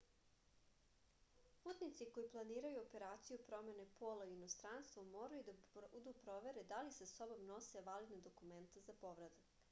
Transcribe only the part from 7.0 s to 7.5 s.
sobom